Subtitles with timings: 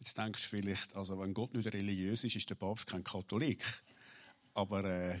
[0.00, 3.62] Jetzt denkst du vielleicht, also wenn Gott nicht religiös ist, ist der Papst kein Katholik.
[4.54, 5.20] Aber äh,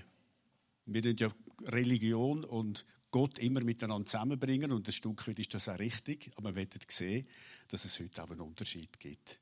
[0.86, 1.30] wir tun ja
[1.66, 6.30] Religion und Gott immer miteinander zusammenbringen und ein Stück weit ist das auch richtig.
[6.36, 7.26] Aber wir werden sehen,
[7.68, 9.38] dass es heute auch einen Unterschied gibt.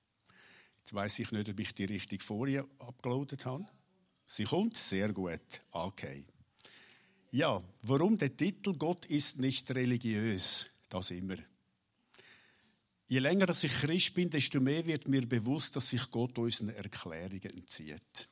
[0.78, 3.64] Jetzt weiß ich nicht, ob ich die richtige Folie abgeloadet habe.
[4.26, 5.60] Sie kommt sehr gut.
[5.70, 6.24] Okay.
[7.30, 10.68] Ja, warum der Titel Gott ist nicht religiös?
[10.88, 11.36] Das immer.
[13.10, 16.68] Je länger dass ich Christ bin, desto mehr wird mir bewusst, dass sich Gott unseren
[16.68, 18.28] Erklärungen entzieht.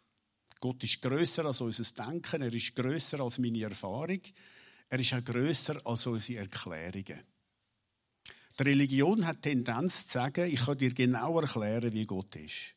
[0.60, 4.20] Gott ist größer als unser Denken, er ist größer als meine Erfahrung,
[4.88, 7.24] er ist auch größer als unsere Erklärungen.
[8.58, 12.74] Die Religion hat die Tendenz zu sagen, ich kann dir genau erklären, wie Gott ist.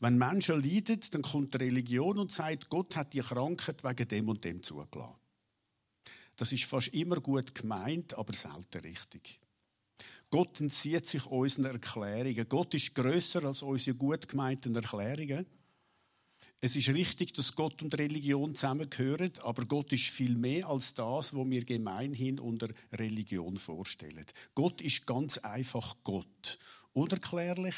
[0.00, 4.28] Wenn Menschen leiden, dann kommt die Religion und sagt, Gott hat die Krankheit wegen dem
[4.28, 5.14] und dem zugelassen.
[6.36, 9.40] Das ist fast immer gut gemeint, aber selten richtig.
[10.30, 12.48] Gott entzieht sich unseren Erklärungen.
[12.48, 15.44] Gott ist größer als unsere gut gemeinten Erklärungen.
[16.62, 21.34] Es ist richtig, dass Gott und Religion zusammengehören, aber Gott ist viel mehr als das,
[21.34, 24.26] was wir gemeinhin unter Religion vorstellen.
[24.54, 26.58] Gott ist ganz einfach Gott.
[26.92, 27.76] Unerklärlich,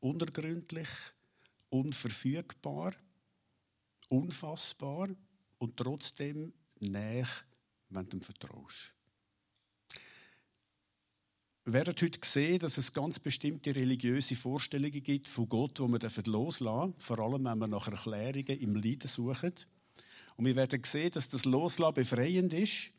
[0.00, 0.88] unergründlich,
[1.70, 2.94] unverfügbar,
[4.08, 5.08] unfassbar
[5.58, 7.28] und trotzdem näher,
[7.90, 8.93] wenn du ihm vertraust.
[11.66, 16.22] Wir werden heute sehen, dass es ganz bestimmte religiöse Vorstellungen gibt von Gott, die wir
[16.26, 19.54] loslassen dürfen, vor allem wenn wir nach Erklärungen im Leiden suchen.
[20.36, 22.90] Und wir werden sehen, dass das Loslassen befreiend ist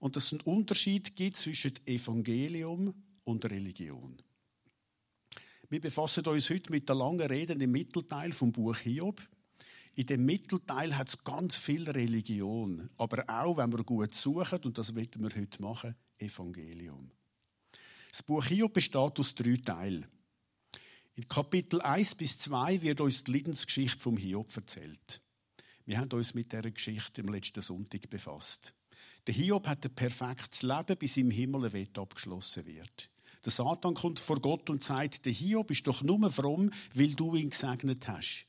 [0.00, 2.92] und dass es einen Unterschied gibt zwischen Evangelium
[3.24, 4.20] und Religion.
[5.70, 9.22] Wir befassen uns heute mit der langen Rede im Mittelteil vom Buch Hiob.
[9.94, 14.76] In dem Mittelteil hat es ganz viel Religion, aber auch, wenn wir gut suchen, und
[14.76, 17.10] das werden wir heute machen, Evangelium.
[18.10, 20.06] Das Buch Hiob besteht aus drei Teilen.
[21.14, 25.22] In Kapitel 1 bis 2 wird uns die Leidensgeschichte vom Hiob erzählt.
[25.84, 28.74] Wir haben uns mit dieser Geschichte im letzten Sonntag befasst.
[29.26, 33.10] Der Hiob hat ein perfektes Leben, bis im Himmel ein Wett abgeschlossen wird.
[33.44, 37.34] Der Satan kommt vor Gott und sagt, der Hiob ist doch nur fromm, weil du
[37.34, 38.46] ihn gesegnet hast.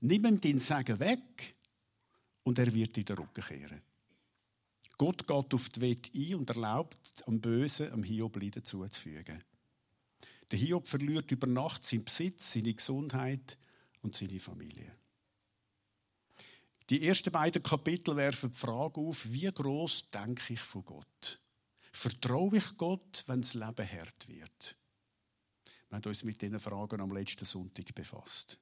[0.00, 1.56] Nimm ihm den Segen weg
[2.42, 3.82] und er wird in den Rücken kehren.
[4.98, 9.42] Gott geht auf die Wette ein und erlaubt am Bösen, am Hiob Leiden zuzufügen.
[10.50, 13.58] Der Hiob verliert über Nacht seinen Besitz, seine Gesundheit
[14.02, 14.92] und seine Familie.
[16.90, 21.40] Die ersten beiden Kapitel werfen die Frage auf, wie groß denke ich von Gott?
[21.92, 24.76] Vertraue ich Gott, wenn das Leben hart wird?
[25.88, 28.58] Wir haben uns mit diesen Fragen am letzten Sonntag befasst.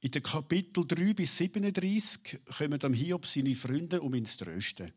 [0.00, 4.92] In den Kapitel 3 bis 37 kommen am Hiob seine Freunde, um ihn zu trösten.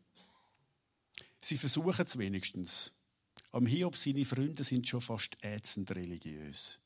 [1.40, 2.92] Sie versuchen es wenigstens.
[3.52, 6.80] Am Hiob seine Freunde sind schon fast ätzend religiös.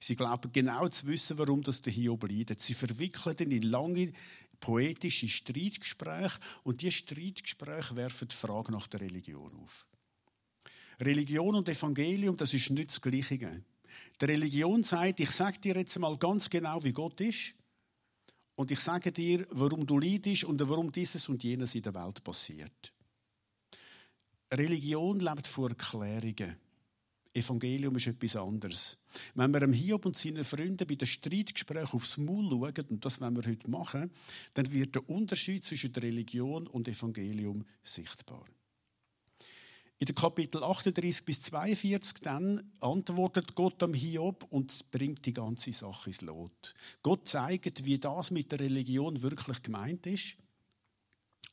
[0.00, 2.60] Sie glauben genau zu wissen, warum das der Hiob leidet.
[2.60, 4.12] Sie verwickeln ihn in lange
[4.60, 9.86] poetische Streitgespräche und diese Streitgespräche werfen die Frage nach der Religion auf.
[11.00, 13.62] Religion und Evangelium, das ist nicht das Gleiche.
[14.20, 17.54] Die Religion sagt, ich sage dir jetzt mal ganz genau, wie Gott ist.
[18.56, 22.22] Und ich sage dir, warum du leidest und warum dieses und jenes in der Welt
[22.22, 22.93] passiert.
[24.52, 26.56] Religion lebt vor Erklärungen.
[27.34, 28.96] Evangelium ist etwas anderes.
[29.34, 33.34] Wenn wir Hiob und seinen Freunden bei den Streitgesprächen aufs Maul schauen, und das wollen
[33.36, 34.12] wir heute machen,
[34.54, 38.44] dann wird der Unterschied zwischen der Religion und Evangelium sichtbar.
[39.98, 45.72] In den Kapitel 38 bis 42 dann antwortet Gott am Hiob und bringt die ganze
[45.72, 46.74] Sache ins Lot.
[47.02, 50.36] Gott zeigt, wie das mit der Religion wirklich gemeint ist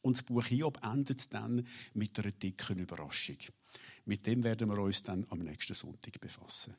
[0.02, 3.38] und das Buch Hiob endet dann mit einer dicken Überraschung.
[4.06, 6.76] Mit dem werden wir uns dann am nächsten Sonntag befassen.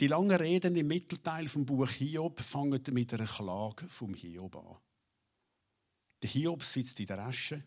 [0.00, 4.76] Die langen Reden im Mittelteil vom Buch Hiob fangen mit einer Klage vom Hiob an.
[6.22, 7.62] Der Hiob sitzt in der Asche,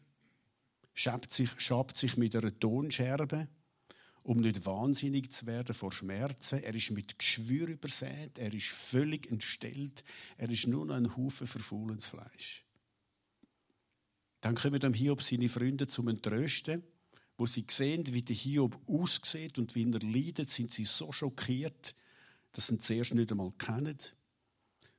[0.94, 3.48] schabt sich, schabt sich mit einer Tonscherbe
[4.24, 6.64] um nicht wahnsinnig zu werden vor Schmerzen.
[6.64, 10.04] Er ist mit Geschwür übersät, er ist völlig entstellt,
[10.38, 12.66] er ist nur noch ein Haufen verfaulendes Fleisch.
[14.42, 16.84] Dann kommen dem Hiob seine Freunde zum Entrösten,
[17.38, 21.96] wo sie sehen, wie der Hiob aussieht und wie er leidet, sind sie so schockiert,
[22.54, 23.98] dass sie ihn zuerst nicht einmal kennen.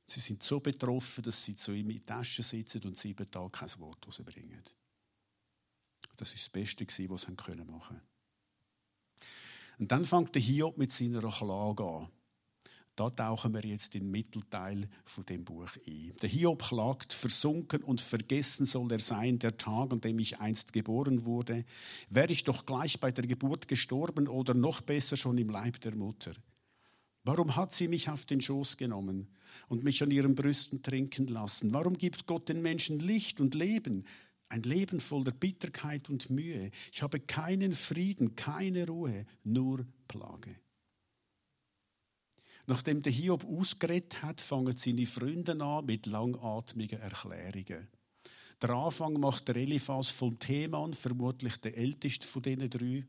[0.07, 3.49] Sie sind so betroffen, dass sie zu ihm in die Tasche sitzen und sieben Tage
[3.49, 4.63] kein Wort rausbringen.
[6.15, 8.14] Das ist das Beste, was sie machen können.
[9.79, 12.07] Und dann fängt der Hiob mit seiner Klage an.
[12.95, 16.13] Da tauchen wir jetzt in den Mittelteil von dem Buch ein.
[16.21, 20.71] Der Hiob klagt, versunken und vergessen soll er sein, der Tag, an dem ich einst
[20.71, 21.65] geboren wurde.
[22.09, 25.93] Wäre ich doch gleich bei der Geburt gestorben oder noch besser schon im Leib der
[25.93, 26.31] Mutter.
[27.25, 29.27] Warum hat sie mich auf den Schoß genommen
[29.67, 31.73] und mich an ihren Brüsten trinken lassen?
[31.73, 34.05] Warum gibt Gott den Menschen Licht und Leben?
[34.49, 36.71] Ein Leben voller Bitterkeit und Mühe.
[36.91, 40.55] Ich habe keinen Frieden, keine Ruhe, nur Plage.
[42.67, 47.87] Nachdem der Hiob ausgeredet hat, fangen seine Freunde an mit langatmigen Erklärungen.
[48.61, 53.05] Der Anfang macht der Eliphas von Theman, vermutlich der älteste von diesen drei.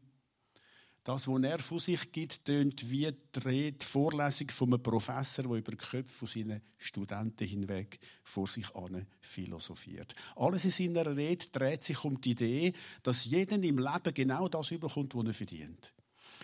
[1.07, 5.71] Das, was er von sich gibt, tönt wie die Vorlesung von einem Professor, der über
[5.71, 10.17] die Köpfe von seinen Studenten hinweg vor sich an philosophiert.
[10.35, 12.73] Alles in seiner Rede dreht sich um die Idee,
[13.05, 15.95] dass jeder im Leben genau das überkommt, was er verdient.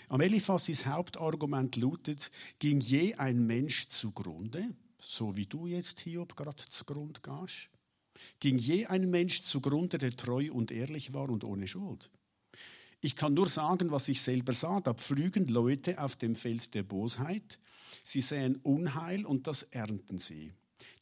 [0.09, 2.31] Am Eliphas Hauptargument lautet,
[2.61, 7.69] ging je ein Mensch zugrunde, so wie du jetzt, Hiob, gerade zugrunde gehst?
[8.39, 12.13] Ging je ein Mensch zugrunde, der treu und ehrlich war und ohne Schuld?
[13.05, 14.81] Ich kann nur sagen, was ich selber sah.
[14.81, 17.59] Da pflügen Leute auf dem Feld der Bosheit.
[18.05, 20.53] Sie säen Unheil und das ernten sie.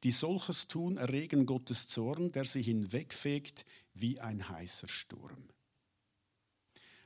[0.02, 5.50] Die solches tun, erregen Gottes Zorn, der sie hinwegfegt wie ein heißer Sturm.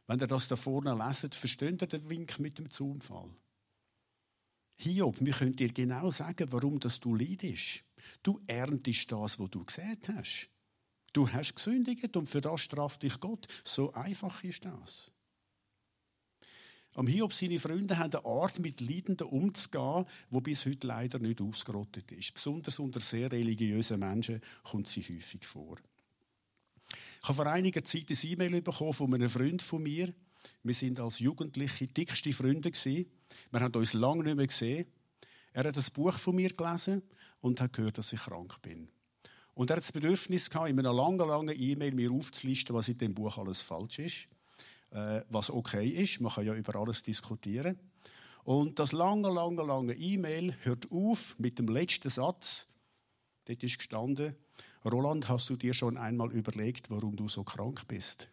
[0.07, 3.31] Wenn ihr das da vorne leset, versteht ihr den Wink mit dem Zufall.
[4.77, 7.83] Hiob, wir können dir genau sagen, warum das du leidest.
[8.23, 10.51] Du erntest das, was du gesehen hast.
[11.15, 13.47] Du hast gesündigt und für das straft dich Gott.
[13.63, 15.13] So einfach ist das.
[16.95, 21.41] Am Hiob seine Freunde haben eine Art, mit Leidenden umzugehen, die bis heute leider nicht
[21.41, 22.35] ausgerottet ist.
[22.35, 25.77] Besonders unter sehr religiösen Menschen kommt sie häufig vor.
[27.23, 30.13] Ich habe vor einiger Zeit ein E-Mail bekommen von einem Freund von mir.
[30.63, 33.07] Wir sind als Jugendliche dickste Freunde gewesen.
[33.53, 34.87] Wir haben uns lange nicht mehr gesehen.
[35.53, 37.03] Er hat das Buch von mir gelesen
[37.41, 38.89] und hat gehört, dass ich krank bin.
[39.55, 42.99] Und er hat das Bedürfnis gehabt, in einer langen, langen E-Mail mir aufzulisten, was in
[42.99, 44.29] dem Buch alles falsch ist,
[44.91, 46.21] äh, was okay ist.
[46.21, 47.79] Man kann ja über alles diskutieren.
[48.43, 52.67] Und das lange, lange, lange E-Mail hört auf mit dem letzten Satz.
[53.45, 54.35] Dort ist gestanden,
[54.85, 58.29] Roland, hast du dir schon einmal überlegt, warum du so krank bist?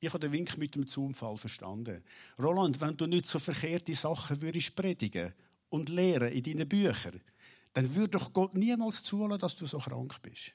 [0.00, 2.02] Ich habe den Wink mit dem Zufall verstanden.
[2.38, 5.32] Roland, wenn du nicht so verkehrte Sachen würdest predigen
[5.68, 7.20] und lehren in deinen Büchern,
[7.72, 10.52] dann würde doch Gott niemals zulassen, dass du so krank bist.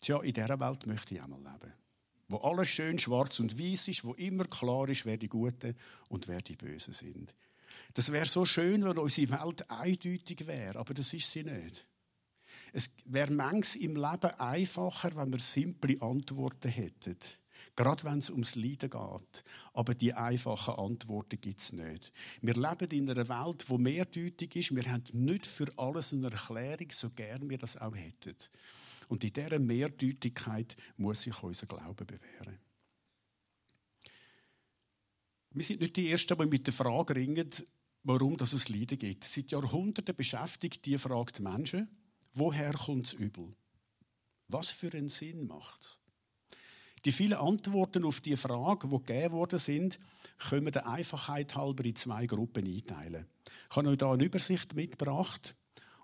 [0.00, 1.72] Tja, in dieser Welt möchte ich einmal leben.
[2.28, 5.76] Wo alles schön schwarz und weiß ist, wo immer klar ist, wer die Guten
[6.08, 7.34] und wer die Bösen sind.
[7.94, 11.86] Das wäre so schön, wenn unsere Welt eindeutig wäre, aber das ist sie nicht.
[12.72, 17.16] Es wäre manches im Leben einfacher, wenn wir simple Antworten hätten.
[17.76, 19.44] Gerade wenn es ums Leiden geht.
[19.74, 22.10] Aber die einfachen Antworten gibt es nicht.
[22.40, 24.74] Wir leben in einer Welt, die mehrdeutig ist.
[24.74, 28.34] Wir haben nicht für alles eine Erklärung, so gern wir das auch hätten.
[29.08, 32.58] Und in dieser Mehrdeutigkeit muss sich unser Glaube bewähren.
[35.50, 37.50] Wir sind nicht die Ersten, die mit der Frage ringen,
[38.02, 39.24] warum es Leiden gibt.
[39.24, 41.88] Seit Jahrhunderten beschäftigt die Frage die Menschen,
[42.32, 43.54] woher kommt das Übel?
[44.48, 46.05] Was für einen Sinn macht es?
[47.06, 49.96] Die vielen Antworten auf die Frage, die gegeben worden sind,
[50.38, 53.26] können wir der Einfachheit halber in zwei Gruppen einteilen.
[53.70, 55.54] Ich habe euch hier eine Übersicht mitgebracht.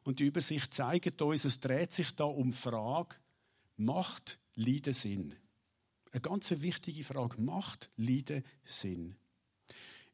[0.05, 3.17] Und die Übersicht zeigt uns, es dreht sich da um die Frage,
[3.79, 5.35] macht Leiden Sinn?
[6.13, 7.41] Eine ganz wichtige Frage.
[7.41, 9.17] Macht Leiden Sinn?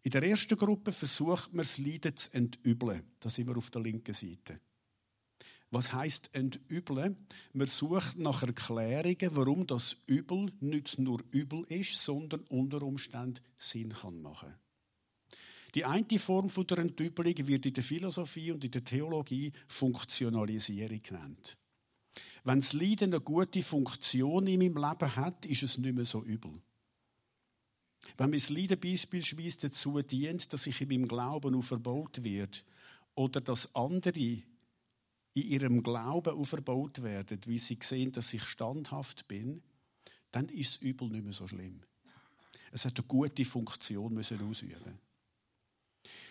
[0.00, 3.02] In der ersten Gruppe versucht man, das Leiden zu entübeln.
[3.21, 4.59] Da sind wir auf der linken Seite.
[5.70, 7.16] Was heißt entübeln?
[7.52, 13.92] Man sucht nach Erklärungen, warum das Übel nicht nur übel ist, sondern unter Umständen Sinn
[13.92, 14.54] kann machen.
[15.75, 21.02] Die eine Form von der Entübelung wird in der Philosophie und in der Theologie Funktionalisierung
[21.02, 21.58] genannt.
[22.44, 26.25] Wenn das Leiden eine gute Funktion in meinem Leben hat, ist es nicht mehr so
[26.25, 26.62] übel.
[28.16, 32.64] Wenn mein Leiden beispielsweise dazu dient, dass ich in meinem Glauben auferbaut wird
[33.14, 34.42] oder dass andere
[35.42, 39.62] in ihrem Glauben auferbaut werden, wie sie sehen, dass ich standhaft bin,
[40.30, 41.80] dann ist das Übel nicht mehr so schlimm.
[42.71, 44.99] Es hat eine gute Funktion müssen ausüben.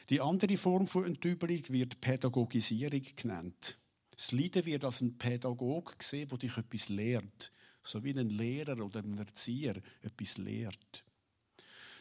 [0.09, 3.77] Die andere Form von Enttäubelung wird Pädagogisierung genannt.
[4.11, 7.51] Das Leiden wird als ein Pädagog gesehen, der dich etwas lehrt,
[7.83, 11.03] so wie ein Lehrer oder ein Erzieher etwas lehrt.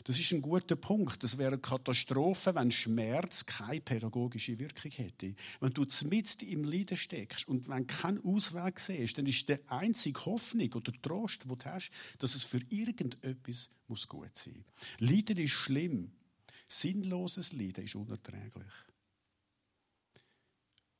[0.05, 1.23] Das ist ein guter Punkt.
[1.23, 5.35] Das wäre eine Katastrophe, wenn Schmerz keine pädagogische Wirkung hätte.
[5.61, 10.25] Wenn du mitten im Leiden steckst und wenn kein Ausweg siehst, dann ist die einzige
[10.27, 15.11] Hoffnung oder Trost, den du hast, dass es für irgendetwas muss gut sein muss.
[15.11, 16.13] Leiden ist schlimm.
[16.69, 18.73] Sinnloses Leiden ist unerträglich.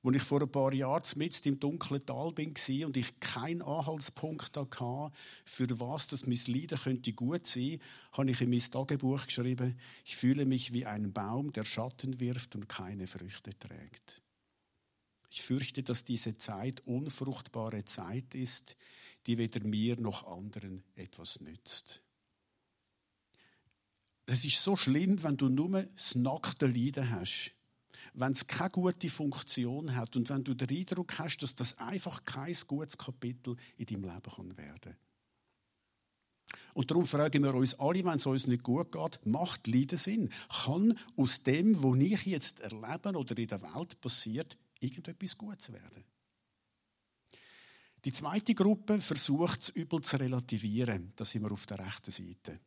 [0.07, 4.57] Als ich vor ein paar Jahren mit im dunklen Tal bin und ich keinen Anhaltspunkt
[4.57, 5.11] hatte,
[5.45, 7.81] für was das mein Leiden könnte gut sein,
[8.13, 12.55] habe ich in mein Tagebuch geschrieben, ich fühle mich wie ein Baum, der Schatten wirft
[12.55, 14.23] und keine Früchte trägt.
[15.29, 18.77] Ich fürchte, dass diese Zeit unfruchtbare Zeit ist,
[19.27, 22.01] die weder mir noch anderen etwas nützt.
[24.27, 27.56] Es ist so schlimm, wenn du nur das nackte Leiden hast
[28.17, 32.25] wenn es keine gute Funktion hat und wenn du den Eindruck hast, dass das einfach
[32.25, 34.97] kein gutes Kapitel in deinem Leben kann werden
[36.77, 40.31] und darum fragen wir uns alle, wenn es uns nicht gut geht, macht Leiden Sinn?
[40.65, 46.05] Kann aus dem, was ich jetzt erlebe oder in der Welt passiert, irgendetwas Gutes werden?
[48.05, 51.13] Die zweite Gruppe versucht es übel zu relativieren.
[51.17, 52.61] Da sind wir auf der rechten Seite.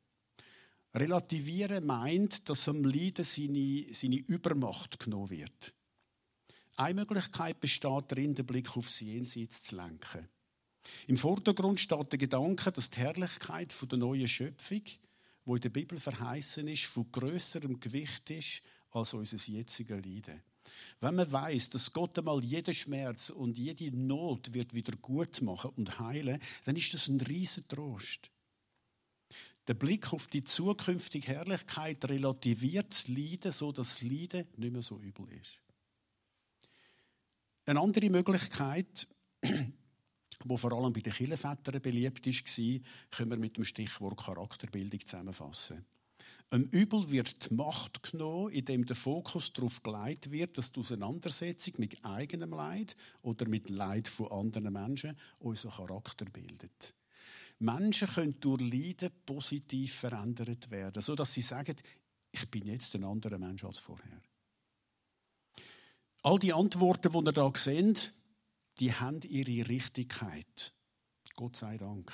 [0.94, 5.74] Relativieren meint, dass am Leiden seine, seine Übermacht genommen wird.
[6.78, 10.28] Eine Möglichkeit besteht darin, den Blick aufs Jenseits zu lenken.
[11.08, 14.84] Im Vordergrund steht der Gedanke, dass die Herrlichkeit der neuen Schöpfung,
[15.46, 20.42] wo in der Bibel verheißen ist, von größerem Gewicht ist als unser jetziges Leiden.
[21.02, 25.72] Wenn man weiß, dass Gott einmal jeden Schmerz und jede Not wird wieder gut machen
[25.76, 28.30] und heilen, dann ist das ein riesen Trost.
[29.70, 34.82] Der Blick auf die zukünftige Herrlichkeit relativiert das Leiden, so dass das Leiden nicht mehr
[34.82, 35.60] so übel ist.
[37.68, 39.08] Eine andere Möglichkeit,
[40.44, 42.80] wo vor allem bei den Kirchenvätern beliebt war,
[43.12, 45.86] können wir mit dem Stichwort Charakterbildung zusammenfassen.
[46.50, 51.76] Ein Übel wird die Macht genommen, indem der Fokus darauf geleitet wird, dass die Auseinandersetzung
[51.78, 56.96] mit eigenem Leid oder mit Leid von anderen Menschen unseren Charakter bildet.
[57.60, 61.76] Menschen können durch Leiden positiv verändert werden, so dass sie sagen,
[62.32, 64.22] ich bin jetzt ein anderer Mensch als vorher.
[66.24, 68.14] All die Antworten, die ihr da seht,
[68.80, 70.74] die haben ihre Richtigkeit.
[71.36, 72.12] Gott sei Dank.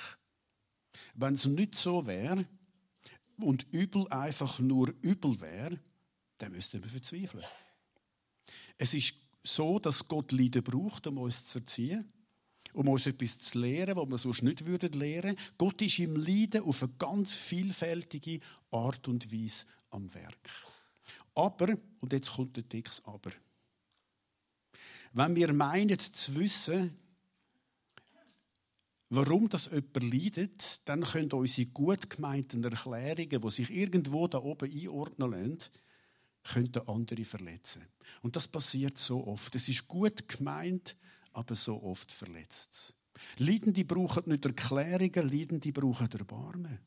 [1.14, 2.46] Wenn es nicht so wäre
[3.38, 5.78] und übel einfach nur übel wäre,
[6.38, 7.44] dann müssten wir verzweifeln.
[8.78, 12.12] Es ist so, dass Gott Leiden braucht, um uns zu erziehen
[12.76, 16.82] um uns etwas zu lehren, was wir sonst nicht würden Gott ist im Leiden auf
[16.82, 18.40] eine ganz vielfältige
[18.70, 20.50] Art und Weise am Werk.
[21.34, 23.30] Aber, und jetzt kommt der dickes Aber.
[25.12, 26.94] Wenn wir meinen zu wissen,
[29.08, 34.70] warum das jemand leidet, dann können unsere gut gemeinten Erklärungen, die sich irgendwo da oben
[34.70, 35.70] einordnen lassen,
[36.44, 37.82] könnten andere verletzen.
[38.20, 39.54] Und das passiert so oft.
[39.54, 40.94] Es ist gut gemeint,
[41.36, 42.94] aber so oft verletzt.
[43.38, 46.78] Leidende brauchen nicht Erklärungen, Leidende brauchen Erbarmen.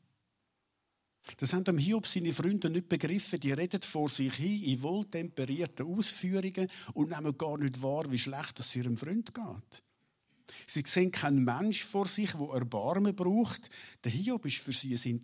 [1.36, 3.40] Das haben Hiob seine Freunde nicht begriffen.
[3.40, 8.58] Die reden vor sich hin in wohltemperierten Ausführungen und nehmen gar nicht wahr, wie schlecht
[8.58, 9.82] es ihrem Freund geht.
[10.66, 13.68] Sie sehen keinen Mensch vor sich, der Erbarmen braucht.
[14.02, 15.20] Der Hiob ist für sie ein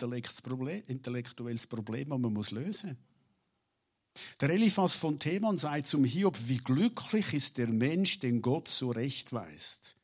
[0.87, 3.15] intellektuelles Problem, das man lösen muss.
[4.40, 8.90] Der Eliphas von Theman sagt zum Hiob, wie glücklich ist der Mensch, den Gott so
[8.90, 9.96] recht weist.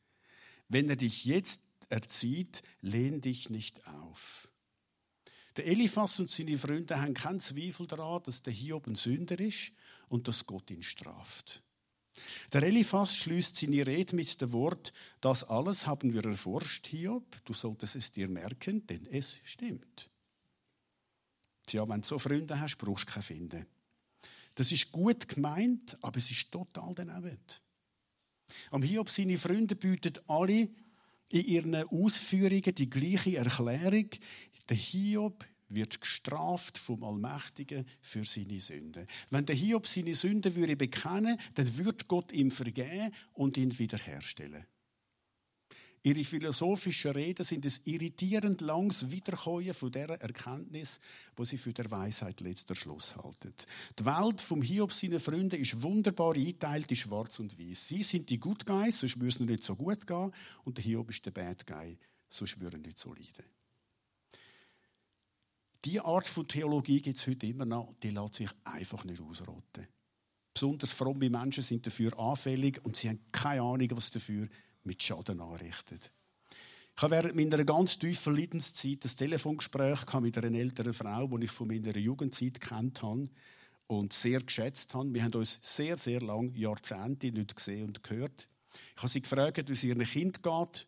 [0.69, 4.49] Wenn er dich jetzt erzieht, lehn dich nicht auf.
[5.55, 9.71] Der Eliphas und seine Freunde haben keinen Zweifel daran, dass der Hiob ein Sünder ist
[10.07, 11.61] und dass Gott ihn straft.
[12.51, 17.53] Der Eliphas schließt seine Rede mit dem Wort, das alles haben wir erforscht, Hiob, du
[17.53, 20.09] solltest es dir merken, denn es stimmt.
[21.65, 23.65] Tja, wenn du so Freunde hast, brauchst du keine finden.
[24.55, 27.39] Das ist gut gemeint, aber es ist total daneben.
[28.71, 30.69] Am Hiob seine Freunde bieten alle
[31.29, 34.09] in ihren Ausführungen die gleiche Erklärung.
[34.69, 39.07] Der Hiob wird gestraft vom Allmächtigen für seine Sünden.
[39.29, 44.65] Wenn der Hiob seine Sünden würde bekennen, dann wird Gott ihm vergeben und ihn wiederherstellen.
[46.05, 50.99] Ihre philosophischen Reden sind ein irritierend langes Wiederkäuen von der Erkenntnis,
[51.33, 53.53] wo sie für der Weisheit letzter Schluss halten.
[53.97, 57.87] Die Welt vom Hiob seinen Freunden ist wunderbar eingeteilt in Schwarz und Weiß.
[57.87, 60.33] Sie sind die Good Guys, sonst würde es nicht so gut gehen,
[60.65, 63.45] und der Hiob ist der Bad Guy, sonst würde er nicht so leiden.
[65.85, 69.87] Diese Art von Theologie gibt es heute immer noch, die lässt sich einfach nicht ausrotten.
[70.53, 74.49] Besonders fromme Menschen sind dafür anfällig und sie haben keine Ahnung, was dafür
[74.83, 76.11] mit Schaden anrichtet.
[76.95, 81.51] Ich habe während meiner ganz tiefen Leidenszeit ein Telefongespräch mit einer älteren Frau, die ich
[81.51, 83.29] von meiner Jugendzeit kennt habe
[83.87, 85.13] und sehr geschätzt habe.
[85.13, 88.47] Wir haben uns sehr, sehr lange, Jahrzehnte nicht gesehen und gehört.
[88.95, 90.87] Ich habe sie gefragt, wie es ihrem Kind geht.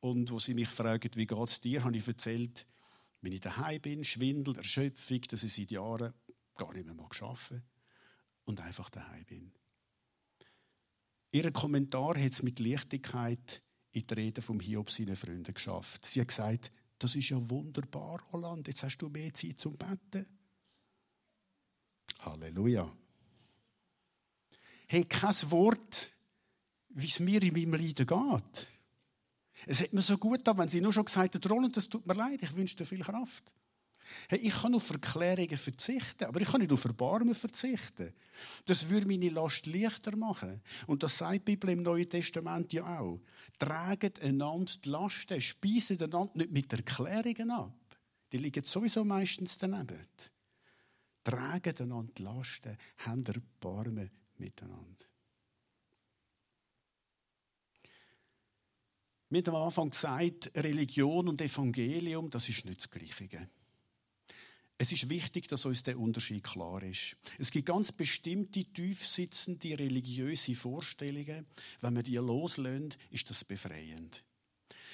[0.00, 2.66] Und wo sie mich fragt, wie geht es dir, habe ich erzählt,
[3.20, 6.14] wenn ich daheim bin, Schwindel, Erschöpfung, dass ich seit Jahren
[6.56, 7.62] gar nicht mehr arbeiten
[8.44, 9.52] und einfach daheim bin.
[11.32, 16.06] Ihren Kommentar hat es mit Leichtigkeit in die Rede vom Hiob seinen Freunden geschafft.
[16.06, 20.26] Sie hat gesagt, das ist ja wunderbar, Roland, jetzt hast du mehr Zeit zum Betten.
[22.20, 22.90] Halleluja.
[24.86, 26.12] Hey, kein Wort,
[26.88, 28.68] wie es mir in meinem Leiden geht.
[29.66, 32.06] Es hat mir so gut an, wenn sie nur schon gesagt hat, Roland, das tut
[32.06, 33.52] mir leid, ich wünsche dir viel Kraft.
[34.28, 38.12] Hey, ich kann auf Verklärungen verzichten, aber ich kann nicht auf Erbarmen verzichten.
[38.64, 40.60] Das würde meine Last leichter machen.
[40.86, 43.20] Und das sagt die Bibel im Neuen Testament ja auch.
[43.58, 47.74] Traget einander die Lasten, speisen einander nicht mit Erklärungen ab.
[48.32, 50.06] Die liegen sowieso meistens daneben.
[51.24, 55.04] Traget einander die Lasten, habt Erbarmen miteinander.
[59.30, 63.50] Wir haben am Anfang gesagt, Religion und Evangelium, das ist nicht das Gleiche.
[64.80, 67.16] Es ist wichtig, dass uns der Unterschied klar ist.
[67.36, 71.46] Es gibt ganz bestimmte tiefsitzende religiöse Vorstellungen.
[71.80, 74.24] Wenn wir die loslösen, ist das befreiend.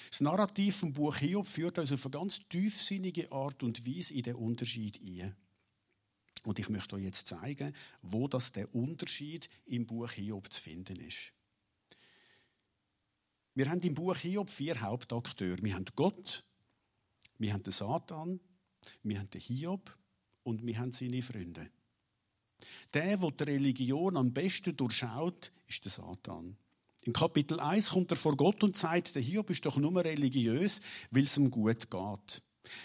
[0.08, 4.22] Das Narrativ vom Buch Hiob führt uns auf eine ganz tiefsinnige Art und Weise in
[4.22, 5.34] den Unterschied ein.
[6.44, 11.00] Und ich möchte euch jetzt zeigen, wo das der Unterschied im Buch Hiob zu finden
[11.00, 11.32] ist.
[13.54, 15.62] Wir haben im Buch Hiob vier Hauptakteure.
[15.62, 16.42] Wir haben Gott,
[17.38, 18.40] wir haben den Satan,
[19.02, 19.96] wir haben den Hiob
[20.42, 21.70] und wir haben seine Freunde.
[22.92, 26.56] Der, der die Religion am besten durchschaut, ist der Satan.
[27.02, 30.80] Im Kapitel 1 kommt er vor Gott und sagt, der Hiob ist doch nur religiös,
[31.10, 32.42] weil es ihm gut geht.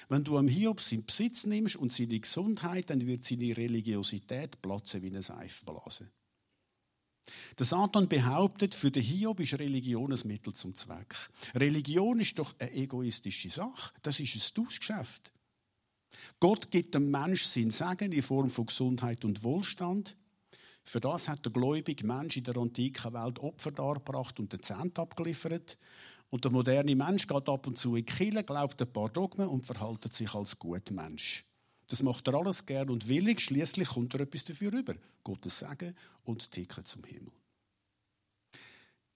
[0.10, 5.02] Wenn du am Hiob seinen Besitz nimmst und seine Gesundheit, dann wird seine Religiosität platzen
[5.02, 6.12] wie eine Seifenblase.
[7.58, 11.16] Der Satan behauptet, für den Hiob ist Religion ein Mittel zum Zweck.
[11.54, 13.94] Religion ist doch eine egoistische Sache.
[14.02, 15.32] Das ist ein Tauschgeschäft.
[16.40, 20.16] Gott gibt dem Mensch sein Segen in Form von Gesundheit und Wohlstand.
[20.84, 24.98] Für das hat der gläubige Mensch in der antiken Welt Opfer dargebracht und den Zehnt
[24.98, 25.78] abgeliefert.
[26.30, 29.66] Und der moderne Mensch geht ab und zu in die glaubt ein paar Dogmen und
[29.66, 31.46] verhält sich als guter Mensch.
[31.88, 33.40] Das macht er alles gern und willig.
[33.42, 34.96] Schließlich kommt er etwas dafür über.
[35.24, 37.32] Gottes Segen und Ticket zum Himmel.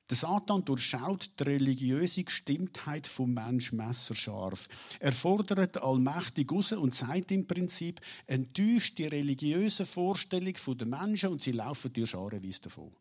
[0.09, 4.67] Der Satan durchschaut die religiöse Gestimmtheit vom Mensch messerscharf.
[4.99, 11.41] Er fordert allmächtig raus und sagt im Prinzip, enttäuscht die religiöse Vorstellung der Menschen und
[11.41, 12.93] sie laufen dir scharenweise davon.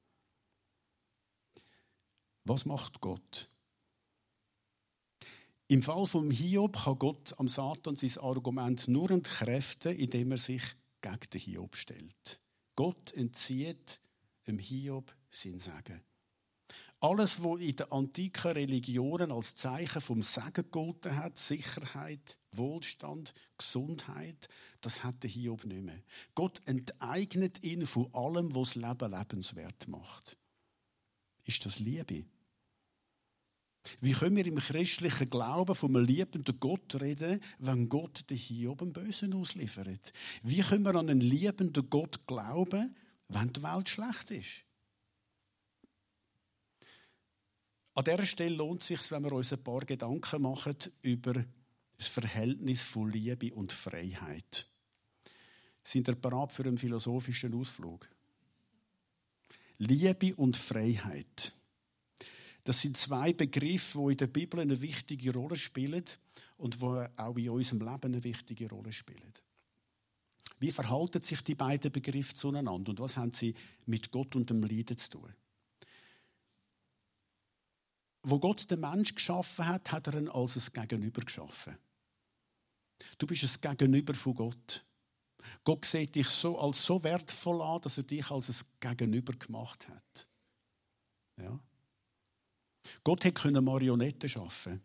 [2.45, 3.49] Was macht Gott?
[5.69, 10.63] Im Fall vom Hiob kann Gott am Satan sein Argument nur entkräften, indem er sich
[11.01, 12.41] gegen den Hiob stellt.
[12.77, 14.01] Gott entzieht
[14.47, 16.03] dem Hiob sein Segen.
[17.03, 24.49] Alles, was in den antiken Religionen als Zeichen vom Segen gegolten hat, Sicherheit, Wohlstand, Gesundheit,
[24.83, 26.01] das hat der Hiob nicht mehr.
[26.37, 30.39] Gott enteignet ihn von allem, was das Leben lebenswert macht.
[31.45, 32.25] Ist das Liebe?
[34.01, 38.93] Wie können wir im christlichen Glauben vom liebenden Gott reden, wenn Gott den Hiob im
[38.93, 40.13] Bösen ausliefert?
[40.45, 42.95] Wie können wir an einen liebenden Gott glauben,
[43.27, 44.65] wenn die Welt schlecht ist?
[47.95, 51.45] An dieser Stelle lohnt es sich, wenn wir uns ein paar Gedanken machen über
[51.99, 54.67] das Verhältnis von Liebe und Freiheit.
[55.85, 58.09] Sind ihr bereit für einen philosophischen Ausflug?
[59.79, 61.55] Liebe und Freiheit.
[62.65, 66.05] Das sind zwei Begriffe, die in der Bibel eine wichtige Rolle spielen
[66.57, 69.33] und die auch in unserem Leben eine wichtige Rolle spielen.
[70.61, 74.63] Wie verhalten sich die beiden Begriffe zueinander und was haben sie mit Gott und dem
[74.63, 75.35] Leiden zu tun?
[78.23, 81.77] Wo Gott den Mensch geschaffen hat, hat er ihn als ein Gegenüber geschaffen.
[83.19, 84.85] Du bist ein Gegenüber von Gott.
[85.65, 89.89] Gott sieht dich so als so wertvoll an, dass er dich als ein Gegenüber gemacht
[89.89, 90.29] hat.
[91.37, 91.59] Ja?
[93.03, 94.81] Gott hätte Marionetten schaffen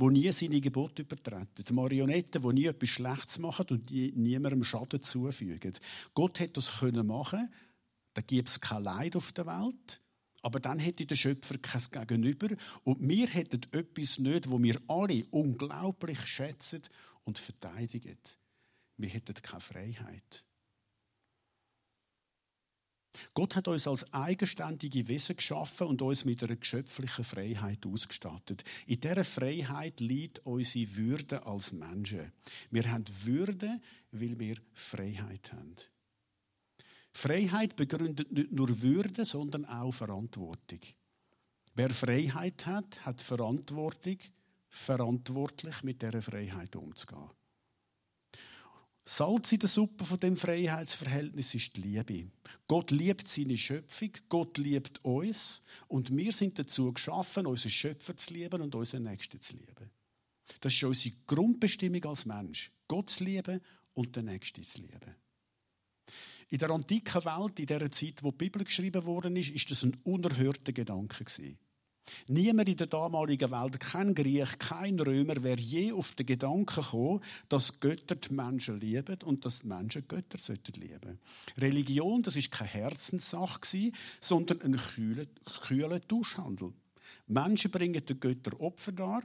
[0.00, 1.74] die nie seine Gebote übertreten.
[1.74, 5.72] Marionetten, die nie etwas Schlechtes machen und die niemandem Schaden zufügen.
[6.14, 7.54] Gott hätte das machen können,
[8.14, 10.00] da gibt es kein Leid auf der Welt.
[10.42, 12.48] Aber dann hätte der Schöpfer kein Gegenüber
[12.84, 16.82] und wir hätten etwas nicht, wo wir alle unglaublich schätzen
[17.24, 18.18] und verteidigen.
[18.96, 20.44] Wir hätten keine Freiheit.
[23.34, 28.64] Gott hat uns als eigenständige Wesen geschaffen und uns mit einer geschöpflichen Freiheit ausgestattet.
[28.86, 32.32] In dieser Freiheit liegt unsere Würde als Menschen.
[32.70, 33.80] Wir haben Würde,
[34.12, 35.76] weil wir Freiheit haben.
[37.12, 40.80] Freiheit begründet nicht nur Würde, sondern auch Verantwortung.
[41.74, 44.18] Wer Freiheit hat, hat Verantwortung,
[44.68, 47.30] verantwortlich mit dieser Freiheit umzugehen.
[49.04, 52.30] Salz in der Suppe von dem Freiheitsverhältnis ist die Liebe.
[52.68, 58.32] Gott liebt seine Schöpfung, Gott liebt uns und wir sind dazu geschaffen, unseren Schöpfer zu
[58.34, 59.90] lieben und unseren Nächsten zu lieben.
[60.60, 63.60] Das ist unsere Grundbestimmung als Mensch, Gott zu lieben
[63.94, 65.16] und den Nächsten zu lieben.
[66.50, 69.84] In der antiken Welt, in der Zeit, wo die Bibel geschrieben worden ist, ist das
[69.84, 71.58] ein unerhörter Gedanke gewesen.
[72.28, 77.20] Niemand in der damaligen Welt, kein Griech, kein Römer, wäre je auf den Gedanken gekommen,
[77.48, 81.20] dass Götter die Menschen lieben und dass die Menschen Götter sollten lieben.
[81.56, 85.26] Religion, das ist keine Herzenssache sondern ein kühler,
[85.62, 86.72] kühler Tauschhandel.
[87.28, 89.22] Menschen bringen den Göttern Opfer dar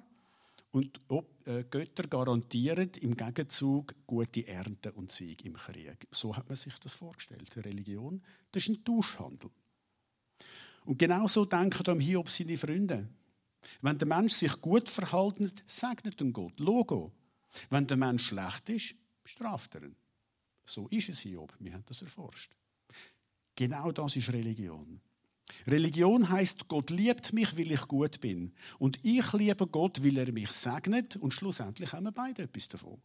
[0.76, 1.00] und
[1.46, 6.06] äh, Götter garantieren im Gegenzug gute Ernte und Sieg im Krieg.
[6.12, 7.56] So hat man sich das vorgestellt.
[7.56, 9.50] Religion, das ist ein Tauschhandel.
[10.84, 13.08] Und genau so denken am Hiob seine Freunde.
[13.82, 16.60] Wenn der Mensch sich gut verhält, segnet ihn Gott.
[16.60, 17.14] Logo.
[17.70, 19.96] Wenn der Mensch schlecht ist, straft er ihn.
[20.66, 21.54] So ist es Hiob.
[21.58, 22.52] Wir haben das erforscht.
[23.56, 25.00] Genau das ist Religion.
[25.68, 28.54] Religion heißt, Gott liebt mich, weil ich gut bin.
[28.80, 31.16] Und ich liebe Gott, weil er mich segnet.
[31.18, 33.02] Und schlussendlich haben wir beide etwas davon.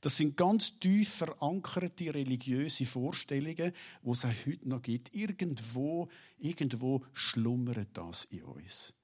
[0.00, 5.14] Das sind ganz tief verankerte religiöse Vorstellungen, die es auch heute noch gibt.
[5.14, 6.08] Irgendwo,
[6.38, 8.94] irgendwo schlummert das in uns.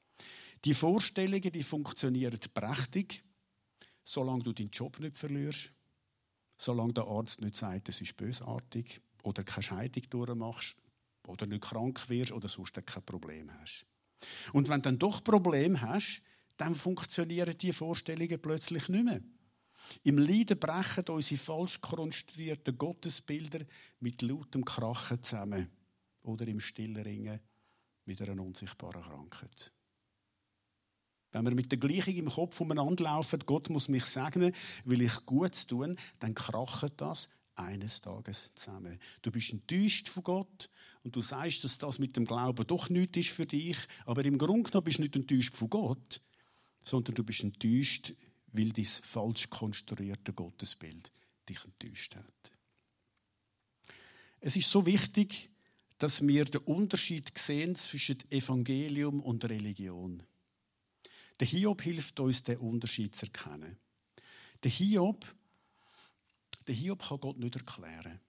[0.64, 3.22] Die Vorstellungen, die funktionieren prächtig,
[4.02, 5.72] solange du deinen Job nicht verlierst,
[6.56, 10.76] solange der Arzt nicht sagt, es ist bösartig oder keine Scheidung durchmachst
[11.30, 13.86] oder nicht krank wirst oder sonst kein Problem hast.
[14.52, 16.22] Und wenn du dann doch Problem hast,
[16.56, 19.20] dann funktionieren die Vorstellungen plötzlich nicht mehr.
[20.02, 23.60] Im Leiden brechen unsere falsch konstruierten Gottesbilder
[24.00, 25.70] mit lautem Krachen zusammen
[26.22, 27.40] oder im stillen Ringen
[28.04, 29.72] mit einer unsichtbaren Krankheit.
[31.32, 34.52] Wenn wir mit der Gleichung im Kopf umeinander laufen, Gott muss mich segnen,
[34.84, 37.28] will ich Gutes tun, dann kracht das
[37.60, 38.98] eines Tages zusammen.
[39.22, 40.70] Du bist enttäuscht von Gott
[41.02, 44.38] und du sagst, dass das mit dem Glauben doch nichts ist für dich, aber im
[44.38, 46.20] Grunde genommen bist du nicht enttäuscht von Gott,
[46.84, 48.14] sondern du bist enttäuscht,
[48.52, 51.12] weil dein falsch konstruierte Gottesbild
[51.48, 52.52] dich enttäuscht hat.
[54.40, 55.50] Es ist so wichtig,
[55.98, 60.22] dass wir den Unterschied sehen zwischen Evangelium und Religion.
[61.38, 63.76] Der Hiob hilft uns, den Unterschied zu erkennen.
[64.62, 65.26] Der Hiob,
[66.70, 68.20] der Hiob kann Gott nicht erklären.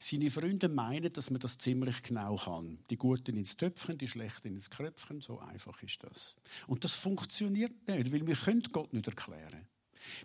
[0.00, 2.80] Seine Freunde meinen, dass man das ziemlich genau kann.
[2.90, 6.34] Die Guten ins Töpfchen, die Schlechten ins Kröpfchen, so einfach ist das.
[6.66, 9.68] Und das funktioniert nicht, weil wir können Gott nicht erklären.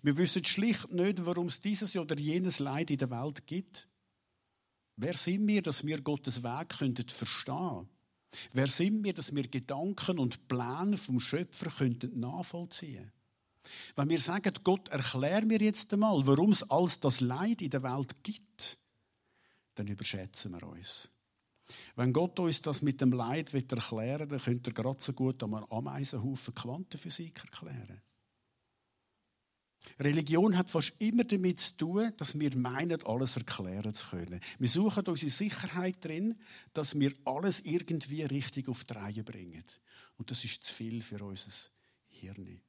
[0.01, 3.87] Wir wissen schlicht nicht, warum es dieses oder jenes Leid in der Welt gibt.
[4.95, 7.87] Wer sind wir, dass wir Gottes Weg könnten verstehen?
[8.51, 13.11] Wer sind wir, dass wir Gedanken und Pläne vom Schöpfer könnten nachvollziehen?
[13.95, 17.83] Wenn wir sagen, Gott, erklär mir jetzt einmal, warum es alles das Leid in der
[17.83, 18.79] Welt gibt,
[19.75, 21.09] dann überschätzen wir uns.
[21.95, 25.43] Wenn Gott uns das mit dem Leid erklären will, dann könnte er gerade so gut
[25.43, 28.01] einem Ameisenhaufen Quantenphysik erklären.
[29.99, 34.39] Religion hat fast immer damit zu tun, dass wir meinen, alles erklären zu können.
[34.59, 36.39] Wir suchen unsere Sicherheit drin,
[36.73, 39.63] dass wir alles irgendwie richtig auf die Reihe bringen.
[40.17, 41.51] Und das ist zu viel für unser
[42.07, 42.61] Hirn.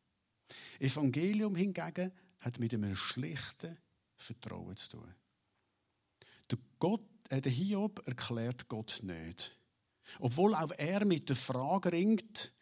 [0.78, 3.78] Evangelium hingegen hat mit einem schlichten
[4.16, 5.14] Vertrauen zu tun.
[6.50, 9.58] Der, Gott, äh, der Hiob erklärt Gott nicht.
[10.18, 12.52] Obwohl auch er mit der Frage ringt,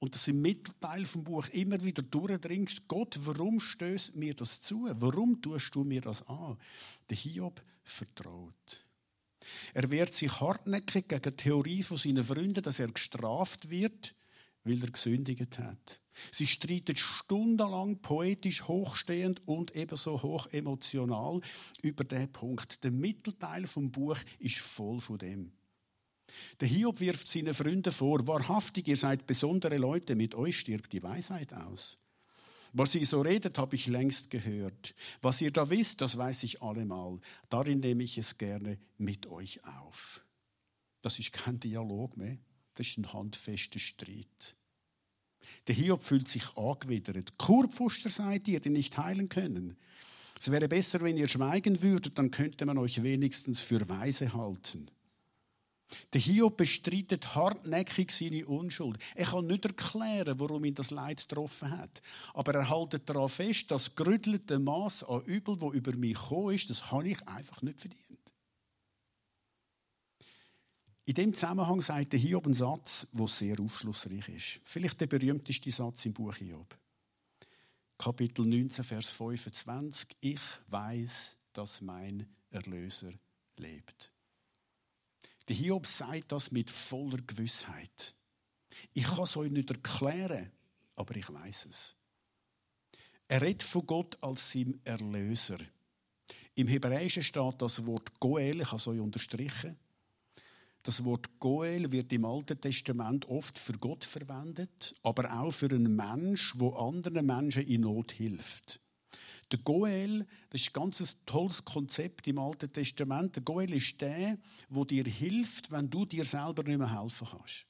[0.00, 4.88] und das im Mittelteil vom Buch immer wieder durchdringt, Gott, warum stößt mir das zu?
[4.92, 6.56] Warum tust du mir das an?
[7.10, 8.86] Der Hiob vertraut.
[9.74, 14.14] Er wehrt sich hartnäckig gegen die Theorie von seinen Freunden, dass er gestraft wird,
[14.68, 16.00] weil er gesündigt hat.
[16.30, 21.40] Sie streiten stundenlang poetisch hochstehend und ebenso hoch emotional
[21.82, 22.82] über den Punkt.
[22.84, 25.52] Der Mittelteil vom Buch ist voll von dem.
[26.60, 31.02] Der Hiob wirft seinen Freunden vor, wahrhaftig, ihr seid besondere Leute, mit euch stirbt die
[31.02, 31.96] Weisheit aus.
[32.74, 34.94] Was ihr so redet, habe ich längst gehört.
[35.22, 37.18] Was ihr da wisst, das weiß ich allemal.
[37.48, 40.22] Darin nehme ich es gerne mit euch auf.
[41.00, 42.36] Das ist kein Dialog mehr,
[42.74, 44.57] das ist ein handfester Streit.
[45.68, 47.36] Der Hiob fühlt sich angewidert.
[47.36, 49.76] Kurpfuster seid ihr, die nicht heilen können.
[50.40, 54.90] Es wäre besser, wenn ihr schweigen würdet, dann könnte man euch wenigstens für weise halten.
[56.12, 58.98] Der Hiob bestreitet hartnäckig seine Unschuld.
[59.14, 62.02] Er kann nicht erklären, warum ihn das Leid getroffen hat.
[62.34, 66.70] Aber er hält daran fest, das gerüttelte Maß an Übel, das über mich gekommen ist,
[66.70, 68.17] das habe ich einfach nicht verdient.
[71.08, 74.60] In dem Zusammenhang sagt der Hiob einen Satz, der sehr aufschlussreich ist.
[74.62, 76.76] Vielleicht der berühmteste Satz im Buch Hiob.
[77.96, 80.06] Kapitel 19, Vers 25.
[80.20, 83.10] Ich weiß, dass mein Erlöser
[83.56, 84.12] lebt.
[85.48, 88.14] Der Hiob sagt das mit voller Gewissheit.
[88.92, 90.52] Ich kann es euch nicht erklären,
[90.94, 91.96] aber ich weiß es.
[93.28, 95.56] Er redet von Gott als seinem Erlöser.
[96.54, 99.78] Im Hebräischen steht das Wort Goel, ich habe es euch unterstrichen.
[100.88, 105.94] Das Wort Goel wird im Alten Testament oft für Gott verwendet, aber auch für einen
[105.94, 108.80] Mensch, wo anderen Menschen in Not hilft.
[109.52, 113.36] Der Goel, das ist ein ganz tolles Konzept im Alten Testament.
[113.36, 114.38] Der Goel ist der,
[114.70, 117.66] wo dir hilft, wenn du dir selber nicht mehr helfen kannst.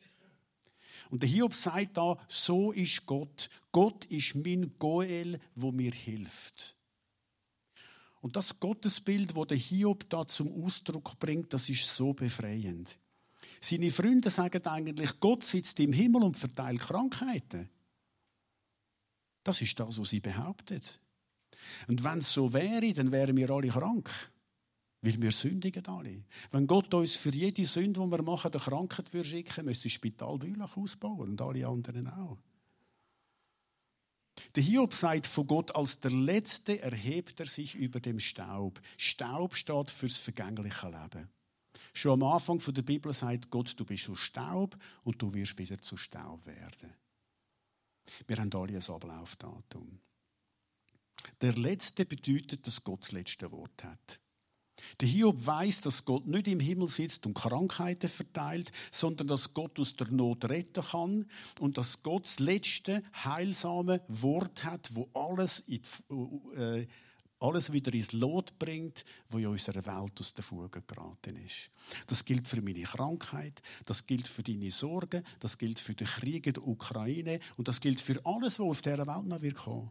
[1.10, 3.48] Und der Hiob sagt da, so ist Gott.
[3.72, 6.76] Gott ist mein Goel, wo mir hilft.
[8.20, 12.96] Und das Gottesbild, wo der Hiob da zum Ausdruck bringt, das ist so befreiend.
[13.60, 17.68] Seine Freunde sagen eigentlich, Gott sitzt im Himmel und verteilt Krankheiten.
[19.42, 21.00] Das ist das, was sie behauptet.
[21.86, 24.10] Und wenn es so wäre, dann wären wir alle krank.
[25.00, 26.24] Weil wir sündigen alle.
[26.50, 29.92] Wenn Gott uns für jede Sünde, die wir machen, eine Krankheit würde schicken, müsste das
[29.92, 32.38] Spital Bülach ausbauen und alle anderen auch.
[34.54, 38.80] Der Hiob sagt von Gott, als der Letzte erhebt er sich über dem Staub.
[38.96, 41.28] Staub steht fürs vergängliche Leben.
[41.94, 45.78] Schon am Anfang der Bibel sagt Gott, du bist aus Staub und du wirst wieder
[45.78, 46.94] zu Staub werden.
[48.26, 49.98] Wir haben alle ein Ablaufdatum.
[51.40, 54.20] Der Letzte bedeutet, dass Gott das letzte Wort hat.
[55.00, 59.78] Der Hiob weiß, dass Gott nicht im Himmel sitzt und Krankheiten verteilt, sondern dass Gott
[59.80, 61.26] aus der Not retten kann
[61.60, 65.80] und dass Gott das letzte heilsame Wort hat, wo alles, die,
[66.54, 66.86] äh,
[67.40, 71.70] alles wieder ins Lot bringt, wo in unserer Welt aus der Fuge geraten ist.
[72.06, 76.46] Das gilt für meine Krankheit, das gilt für deine Sorgen, das gilt für den Krieg
[76.46, 79.90] in der Ukraine und das gilt für alles, was auf dieser Welt noch wird kommen.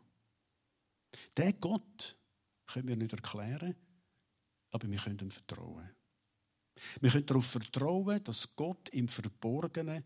[1.38, 2.18] Der Gott
[2.66, 3.76] können wir nicht erklären,
[4.72, 5.90] aber wir können ihm vertrauen.
[7.00, 10.04] Wir können darauf vertrauen, dass Gott im Verborgenen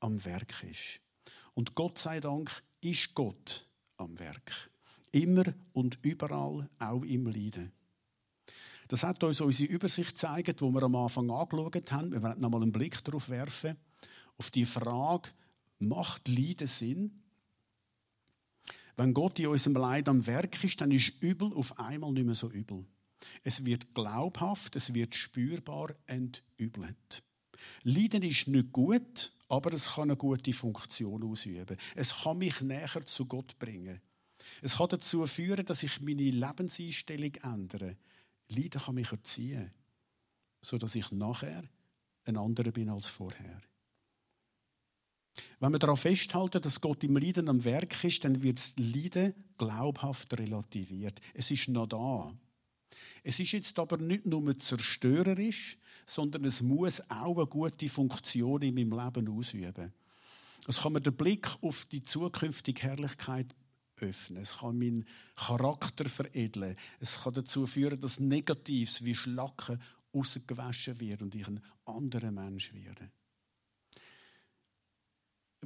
[0.00, 1.00] am Werk ist.
[1.54, 4.70] Und Gott sei Dank ist Gott am Werk.
[5.12, 7.72] Immer und überall, auch im Leiden.
[8.88, 12.12] Das hat uns unsere Übersicht gezeigt, wo wir am Anfang angeschaut haben.
[12.12, 13.76] Wir werden nochmal einen Blick darauf werfen,
[14.36, 15.30] auf die Frage,
[15.78, 17.22] macht Leiden Sinn?
[18.96, 22.34] Wenn Gott in unserem Leid am Werk ist, dann ist übel auf einmal nicht mehr
[22.34, 22.84] so übel.
[23.42, 27.22] Es wird glaubhaft, es wird spürbar entübelt.
[27.82, 31.76] Leiden ist nicht gut, aber es kann eine gute Funktion ausüben.
[31.94, 34.00] Es kann mich näher zu Gott bringen.
[34.62, 37.96] Es kann dazu führen, dass ich meine Lebenseinstellung ändere.
[38.48, 39.70] Leiden kann mich erziehen,
[40.60, 41.64] sodass ich nachher
[42.24, 43.60] ein anderer bin als vorher.
[45.58, 49.34] Wenn wir darauf festhalten, dass Gott im Leiden am Werk ist, dann wird das Leiden
[49.58, 51.20] glaubhaft relativiert.
[51.34, 52.32] Es ist noch da.
[53.22, 58.74] Es ist jetzt aber nicht nur zerstörerisch, sondern es muss auch eine gute Funktion in
[58.74, 59.92] meinem Leben ausüben.
[60.66, 63.54] Es kann mir den Blick auf die zukünftige Herrlichkeit
[64.02, 64.42] öffnen.
[64.42, 66.76] Es kann meinen Charakter veredeln.
[66.98, 69.80] Es kann dazu führen, dass Negatives wie Schlacken
[70.12, 73.10] ausgewaschen wird und ich ein anderer Mensch werde.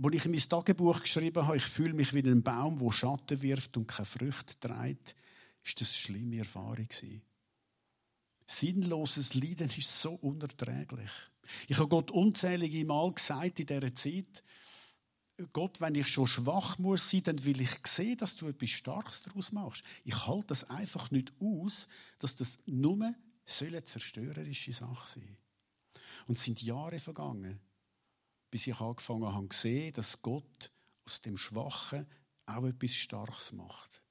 [0.02, 3.40] Als ich in mein Tagebuch geschrieben habe, ich fühle mich wie ein Baum, der Schatten
[3.42, 5.14] wirft und keine Früchte trägt,
[5.62, 6.88] ist das eine schlimme Erfahrung
[8.46, 11.10] Sinnloses Leiden ist so unerträglich.
[11.68, 14.42] Ich habe Gott unzählige Mal gesagt in dieser Zeit,
[15.52, 19.22] Gott, wenn ich schon schwach muss sein, dann will ich sehen, dass du etwas Starkes
[19.22, 19.84] daraus machst.
[20.04, 21.88] Ich halte das einfach nicht aus,
[22.20, 25.36] dass das nur eine zerstörerische Sache sein
[26.26, 27.60] Und es sind Jahre vergangen,
[28.50, 30.70] bis ich angefangen habe zu sehen, dass Gott
[31.04, 32.06] aus dem Schwachen
[32.46, 34.02] auch etwas Starkes macht.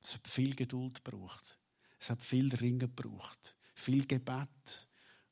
[0.00, 1.58] Es hat viel Geduld gebraucht.
[1.98, 3.56] Es hat viel Ringen gebraucht.
[3.74, 4.88] Viel Gebet.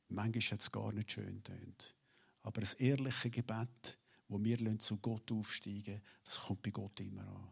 [0.07, 1.95] Manchmal hat es gar nicht schön tönt.
[2.43, 7.51] Aber das ehrliche Gebet, wo wir zu Gott aufsteigen, das kommt bei Gott immer an.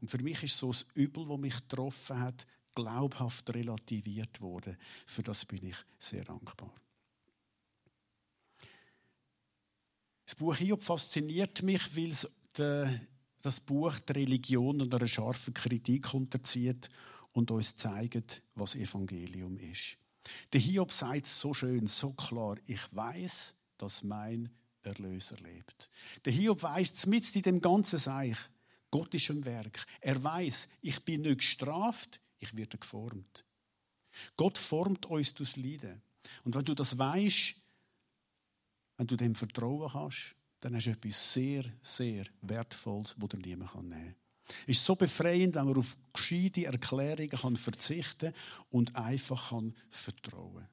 [0.00, 4.76] Und für mich ist so das Übel, das mich getroffen hat, glaubhaft relativiert worden.
[5.06, 6.72] Für das bin ich sehr dankbar.
[10.24, 12.28] Das Buch Hiob fasziniert mich, weil es
[13.40, 16.88] das Buch die Religion unter einer scharfen Kritik unterzieht
[17.32, 19.96] und uns zeigt, was Evangelium ist.
[20.52, 24.50] Der Hiob sagt so schön, so klar, ich weiß, dass mein
[24.88, 25.88] Erlöser lebt.
[26.24, 28.36] Der Hiob weiß mit in dem ganzen Seich,
[28.90, 29.84] Gott ist im Werk.
[30.00, 33.44] Er weiß, ich bin nicht gestraft, ich werde geformt.
[34.36, 36.00] Gott formt uns durchs Leiden.
[36.44, 37.54] Und wenn du das weißt,
[38.96, 43.74] wenn du dem vertrauen kannst, dann hast du etwas sehr, sehr Wertvolles, das dir niemand
[43.74, 44.14] nehmen kann.
[44.66, 48.32] Es ist so befreiend, wenn man auf gescheite Erklärungen kann verzichten
[48.70, 50.66] und einfach kann vertrauen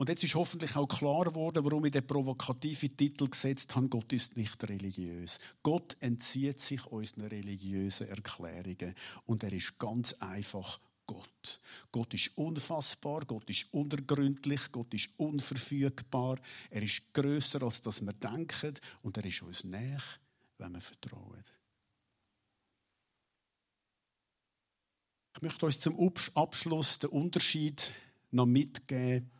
[0.00, 4.10] Und jetzt ist hoffentlich auch klar geworden, warum ich den provokativen Titel gesetzt habe, Gott
[4.14, 5.38] ist nicht religiös.
[5.62, 8.94] Gott entzieht sich unseren religiösen Erklärungen
[9.26, 11.60] und er ist ganz einfach Gott.
[11.92, 16.38] Gott ist unfassbar, Gott ist unergründlich, Gott ist unverfügbar.
[16.70, 20.00] Er ist größer als das wir denken und er ist uns näher,
[20.56, 21.44] wenn wir vertrauen.
[25.36, 27.92] Ich möchte euch zum Abschluss den Unterschied
[28.30, 29.30] noch mitgeben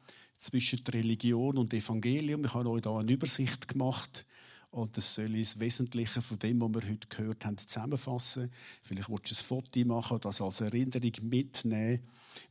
[0.40, 2.44] zwischen Religion und Evangelium.
[2.44, 4.26] Ich habe euch da eine Übersicht gemacht
[4.70, 8.50] und das soll ich das Wesentliche von dem, was wir heute gehört haben, zusammenfassen.
[8.82, 12.00] Vielleicht willst du ein Foto machen und das als Erinnerung mitnehmen,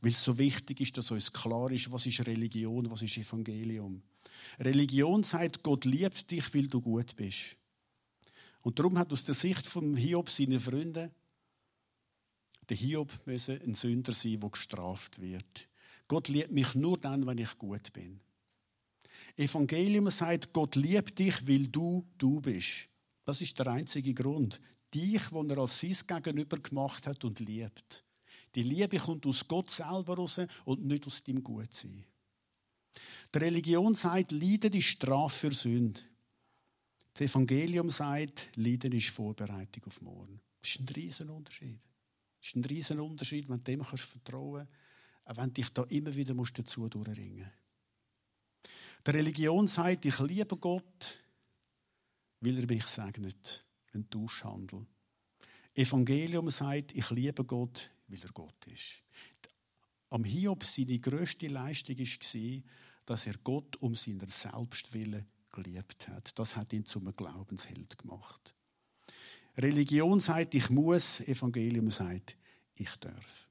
[0.00, 4.02] weil es so wichtig ist, dass uns klar ist, was ist Religion, was ist Evangelium.
[4.58, 7.56] Religion sagt, Gott liebt dich, weil du gut bist.
[8.62, 11.10] Und darum hat aus der Sicht von Hiob seine Freunde
[12.70, 15.68] der Hiob müsse ein Sünder sein, der gestraft wird.
[16.10, 18.18] Gott liebt mich nur dann, wenn ich gut bin.
[19.36, 22.88] Evangelium sagt, Gott liebt dich, weil du du bist.
[23.24, 24.60] Das ist der einzige Grund.
[24.92, 28.02] Dich, den er als sein Gegenüber gemacht hat und liebt.
[28.56, 32.04] Die Liebe kommt aus Gott selber raus und nicht aus deinem Gutsein.
[33.32, 36.00] Die Religion sagt, Leiden ist Strafe für Sünde.
[37.14, 40.40] Das Evangelium sagt, Leiden ist Vorbereitung auf morgen.
[40.60, 41.78] Das ist ein riesen Unterschied.
[42.40, 44.79] Das ist ein riesen Unterschied, wenn du dem vertrauen kannst,
[45.30, 47.50] auch wenn du dich da immer wieder musst dazu durchringen musst.
[49.06, 51.20] Die Religion sagt, ich liebe Gott,
[52.40, 53.64] weil er mich segnet,
[53.94, 54.84] ein Tauschhandel.
[55.74, 59.02] Evangelium sagt, ich liebe Gott, weil er Gott ist.
[60.10, 62.62] Am Hiob seine grösste Leistung war,
[63.06, 66.36] dass er Gott um seiner Selbstwille geliebt hat.
[66.38, 68.54] Das hat ihn zum Glaubensheld gemacht.
[69.56, 72.36] Religion sagt, ich muss, Evangelium sagt,
[72.74, 73.49] ich darf.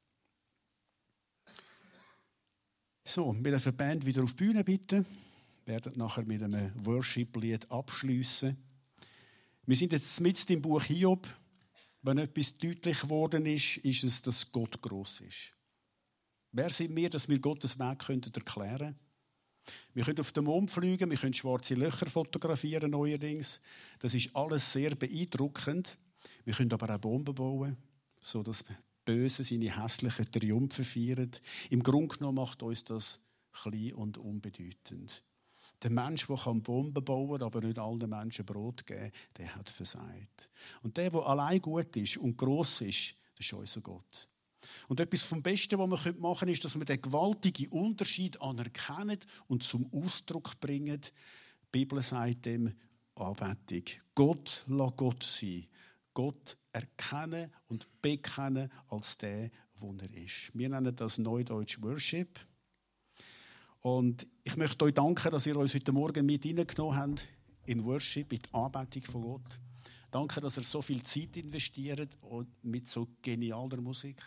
[3.10, 5.04] So, wir dürfen die Band wieder auf die Bühne bitten.
[5.66, 8.56] Wir werden nachher mit einem Worship-Lied abschließen.
[9.66, 11.28] Wir sind jetzt mit im Buch Hiob.
[12.04, 15.56] Wenn etwas deutlich geworden ist, ist es, dass Gott groß ist.
[16.52, 19.00] Wer sind wir, dass wir Gottes Weg erklären könnten?
[19.96, 23.60] Wir können auf den Mond fliegen, wir können schwarze Löcher fotografieren neuerdings.
[23.98, 25.98] Das ist alles sehr beeindruckend.
[26.46, 27.76] Wir können aber auch Bomben bauen,
[28.22, 28.64] so dass
[29.06, 31.42] Böse seine hässlichen Triumphe feiert.
[31.70, 33.20] Im Grunde genommen macht uns das
[33.52, 35.24] klein und unbedeutend.
[35.82, 40.50] Der Mensch, der Bomben bauen kann, aber nicht allen Menschen Brot geben, der hat versagt.
[40.84, 44.28] Und der, der allein gut ist und gross ist, das ist unser Gott.
[44.90, 49.20] Und etwas vom Besten, was wir machen können, ist, dass wir den gewaltigen Unterschied anerkennen
[49.48, 51.00] und zum Ausdruck bringen.
[51.02, 52.74] Die Bibel sagt dem
[53.16, 53.84] Anbetung.
[54.16, 55.68] Gott, lass Gott sein.
[56.20, 60.52] Gott erkennen und bekennen als der, wo er ist.
[60.54, 62.38] Wir nennen das Neudeutsch Worship.
[63.80, 67.28] Und ich möchte euch danken, dass ihr uns heute Morgen mit hineingenommen habt
[67.68, 69.60] in Worship, in die Anbetung von Gott.
[70.12, 74.22] Danke, dass ihr so viel Zeit investiert und mit so genialer Musik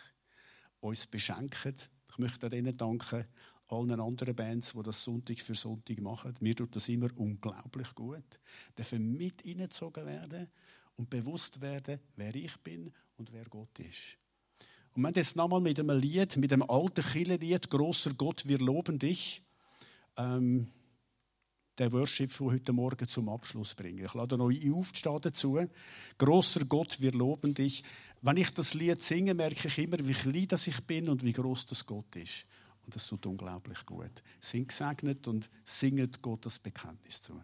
[0.81, 1.91] uns beschenkt.
[2.11, 3.27] Ich möchte Ihnen danken,
[3.69, 6.35] allen anderen Bands, die das Sonntag für Sonntag machen.
[6.41, 8.41] Mir tut das immer unglaublich gut.
[8.79, 10.49] Dürfen mit hineingezogen werden
[10.97, 14.19] und bewusst werden, wer ich bin und wer Gott ist.
[14.95, 18.99] Und wenn jetzt nochmal mit einem Lied, mit dem alten Killerlied, Großer Gott, wir loben
[18.99, 19.43] dich,
[20.17, 20.71] ähm,
[21.79, 24.05] der Worship von heute Morgen zum Abschluss bringen.
[24.05, 25.59] Ich lade euch aufzustehen dazu.
[26.19, 27.83] Großer Gott, wir loben dich.
[28.21, 31.33] Wenn ich das Lied singe, merke ich immer, wie klein das ich bin und wie
[31.33, 32.47] groß das Gott ist.
[32.85, 34.23] Und das tut unglaublich gut.
[34.41, 37.41] Sind gesegnet und singet Gott das Bekenntnis zu.